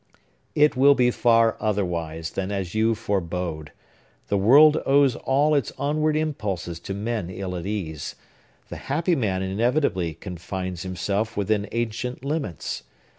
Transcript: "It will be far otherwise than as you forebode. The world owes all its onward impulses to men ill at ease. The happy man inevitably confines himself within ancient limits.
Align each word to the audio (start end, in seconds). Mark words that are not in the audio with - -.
"It 0.55 0.75
will 0.75 0.95
be 0.95 1.11
far 1.11 1.55
otherwise 1.59 2.31
than 2.31 2.51
as 2.51 2.73
you 2.73 2.95
forebode. 2.95 3.71
The 4.29 4.37
world 4.39 4.81
owes 4.83 5.15
all 5.15 5.53
its 5.53 5.71
onward 5.77 6.15
impulses 6.17 6.79
to 6.79 6.95
men 6.95 7.29
ill 7.29 7.55
at 7.55 7.67
ease. 7.67 8.15
The 8.69 8.77
happy 8.89 9.15
man 9.15 9.43
inevitably 9.43 10.15
confines 10.15 10.81
himself 10.81 11.37
within 11.37 11.69
ancient 11.71 12.25
limits. 12.25 12.81